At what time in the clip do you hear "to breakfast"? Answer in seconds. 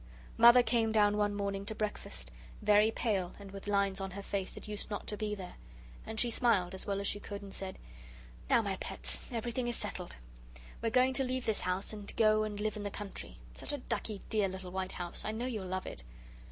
1.67-2.31